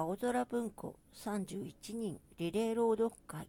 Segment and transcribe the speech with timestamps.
[0.00, 3.48] 青空文庫31人リレー朗読会。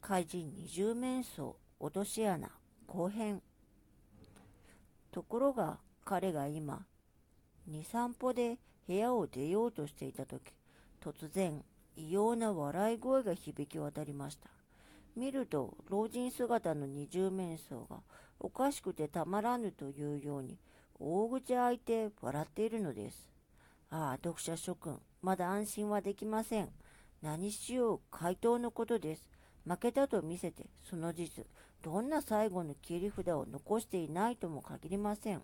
[0.00, 2.50] 怪人二重面相落とし穴
[2.88, 3.40] 後編。
[5.12, 6.84] ところが彼が今
[7.68, 10.52] 二散歩で部屋を出ようとしていた時
[11.00, 11.62] 突然
[11.94, 14.50] 異様な笑い声が響き渡りました。
[15.14, 18.00] 見ると老人姿の二重面相が
[18.40, 20.58] おかしくてたまらぬというように
[20.98, 23.37] 大口開いて笑っているのです。
[23.90, 26.68] ああ読者諸君まだ安心はできません。
[27.22, 29.26] 何しよう、回答のことです。
[29.66, 31.44] 負けたと見せて、その実、
[31.82, 35.42] どんな最後の切り札を残していないとも限りません。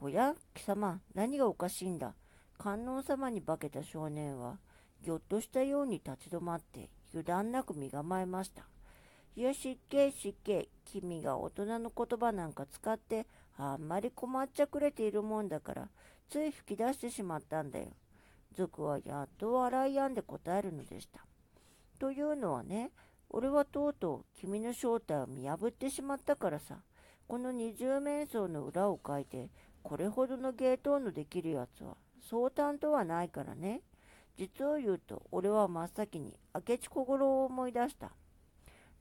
[0.00, 2.14] おや、貴様、何がおかしいんだ？
[2.58, 4.58] 観音様に化けた少年は、
[5.02, 8.64] ぎょっとしたように立ち止まって、油断なく身構えました。
[9.36, 10.68] いや、失敬、失敬。
[10.84, 15.88] 君が大人の言葉なんか使って、あんまり困っちゃくれているもんだから、
[16.28, 17.86] つい吹き出してしまったんだよ。
[18.56, 21.24] 族はやっと笑い止んで答えるのでした。
[21.98, 22.90] というのはね、
[23.28, 26.78] 俺はとうとう君の正体を見破ってしまったからさ、
[27.28, 29.50] この二重面相の裏を書いて、
[29.82, 31.96] これほどの芸当のできるやつは、
[32.28, 33.82] 相談とはないからね。
[34.36, 38.12] 実を言うと、俺は真っ先に明智小五郎を思い出した。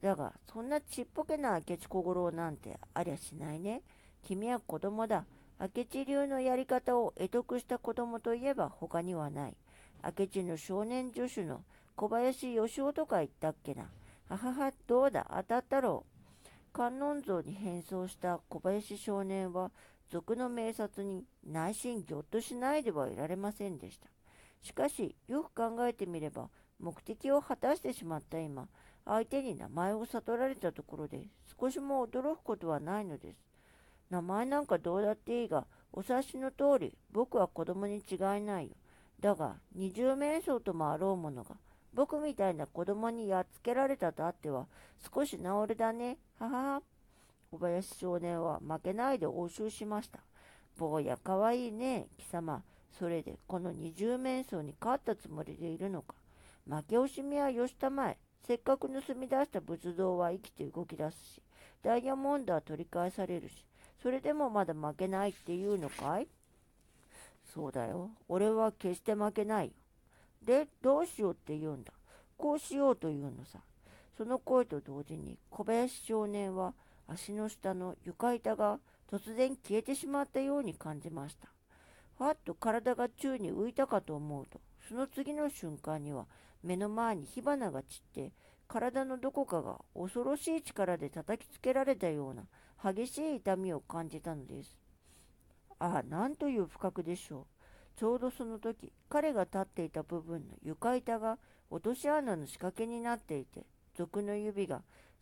[0.02, 3.82] だが、そんなちっぽけな明智小五郎なんてありゃしないね。
[4.24, 5.26] 君は子供だ。
[5.60, 9.58] 明智流のやり方を得得した子供といえば他にはない。
[10.04, 11.64] 明智の少年助手の
[11.98, 13.90] 小林義雄とか言ったっけな。
[14.30, 16.48] ははは、どうだ、当たったろう。
[16.72, 19.72] 観音像に変装した小林少年は、
[20.10, 24.08] 賊の名察に内心ぎょっとしないではいられませんでした。
[24.62, 28.70] しかし、よく考えてみれば、目的を果たしてしまった今、
[29.10, 31.26] 相手に名前を悟られたところで、
[31.60, 33.40] 少しも驚くことはないのです。
[34.12, 38.76] 名前なんかどうだっていいが、お察しの通り、僕は子供に違いないよ。
[39.20, 41.56] だが、二重面相ともあろうものが、
[41.92, 44.68] 僕みたいな子供にやっつけられたとあっては、
[45.12, 46.20] 少し治りだね。
[46.38, 46.82] ははは。
[47.52, 50.20] 小林少年は負けないで応酬しました。
[50.78, 52.64] 坊やかわいいね、貴様。
[52.92, 56.14] それで、この二重面相に勝ったつもりでいるのか。
[56.68, 58.18] 負け惜しみはよしたまえ。
[58.48, 61.42] せっかく盗み出した仏像は生きて動き出すし、
[61.84, 63.66] ダイヤモンドは取り返されるし、
[64.02, 66.28] それでもまだ負けないっていうのかい？
[67.54, 68.12] そうだよ。
[68.28, 69.74] 俺は決して負けないよ。
[70.44, 71.92] で、どうしようって言うんだ？
[72.38, 73.60] こうしようというのさ。
[74.18, 76.74] その声と同時に小林少年は
[77.08, 78.80] 足の下の床板が
[79.10, 81.48] 突然消えてしまったように感じました。
[82.18, 86.26] ふわっと体が宙に浮いたかと思うと、その次の瞬間には
[86.64, 88.32] 目の前に火花が散って、
[88.68, 92.48] 体のどこかが恐ろしい力で叩きつけられたような
[92.92, 94.76] 激しい痛みを感じたのです。
[95.78, 97.46] ああ、なんという不覚でしょう。
[98.00, 101.38] ちょうどその時、彼が立っていた部分の床板が
[101.70, 104.82] 落とし穴の仕掛けになっていて、賊の指が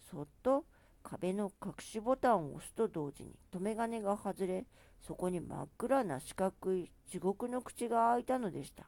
[0.10, 0.64] そっと
[1.04, 4.66] 壁の隠しボタンを押すと同時に留め金が外れ、
[5.06, 8.86] そこに真っ暗な四角い地獄の口が開いたのでした。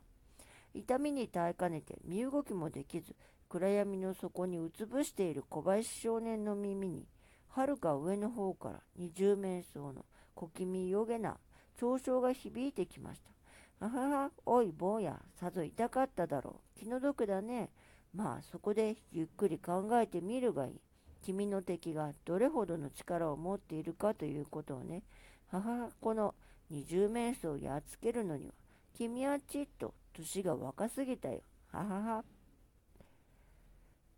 [0.74, 3.16] 痛みに耐えかねて身動きもできず、
[3.50, 7.07] 暗闇の底にうつぶしている小林少年の耳に、
[7.50, 11.38] はるか上の方から二十面相の小気味よげな
[11.80, 13.85] 嘲笑が響いてきました。
[13.85, 16.80] あはは、おい坊や、さぞ痛かっただろう。
[16.80, 17.72] 気の毒だね。
[18.13, 20.81] まあそこでゆっくり考えてみるがいい。
[21.24, 25.03] 君の敵がどれほどの力を持っているかということをね。
[25.47, 26.36] はは、この
[26.69, 28.53] 二十面相をやっつけるのには、
[28.94, 31.41] 君はちっと年が若すぎたよ。
[31.72, 32.24] ははは。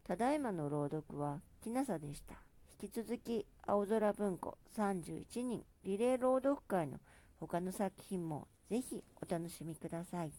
[0.04, 2.36] ただいまの朗読はきなさでした。
[2.82, 6.98] 引き続き青空文庫31人リレー朗読会の
[7.40, 10.32] 他の作品もぜひお楽しみください。